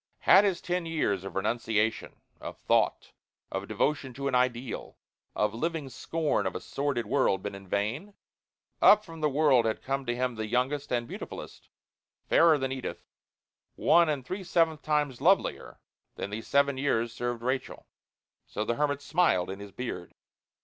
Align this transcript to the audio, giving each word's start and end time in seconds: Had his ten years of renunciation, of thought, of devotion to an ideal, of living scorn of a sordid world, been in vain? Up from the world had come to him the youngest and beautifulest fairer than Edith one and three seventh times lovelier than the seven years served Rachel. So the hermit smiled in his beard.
Had 0.21 0.45
his 0.45 0.61
ten 0.61 0.87
years 0.87 1.23
of 1.23 1.35
renunciation, 1.35 2.21
of 2.39 2.57
thought, 2.57 3.11
of 3.51 3.67
devotion 3.67 4.15
to 4.15 4.27
an 4.27 4.33
ideal, 4.33 4.97
of 5.35 5.53
living 5.53 5.89
scorn 5.89 6.47
of 6.47 6.55
a 6.55 6.59
sordid 6.59 7.05
world, 7.05 7.43
been 7.43 7.53
in 7.53 7.67
vain? 7.67 8.15
Up 8.81 9.05
from 9.05 9.21
the 9.21 9.29
world 9.29 9.65
had 9.65 9.83
come 9.83 10.07
to 10.07 10.15
him 10.15 10.33
the 10.33 10.47
youngest 10.47 10.91
and 10.91 11.07
beautifulest 11.07 11.69
fairer 12.27 12.57
than 12.57 12.71
Edith 12.71 13.05
one 13.75 14.09
and 14.09 14.25
three 14.25 14.43
seventh 14.43 14.81
times 14.81 15.21
lovelier 15.21 15.79
than 16.15 16.31
the 16.31 16.41
seven 16.41 16.79
years 16.79 17.13
served 17.13 17.43
Rachel. 17.43 17.85
So 18.47 18.65
the 18.65 18.73
hermit 18.77 19.03
smiled 19.03 19.51
in 19.51 19.59
his 19.59 19.71
beard. 19.71 20.15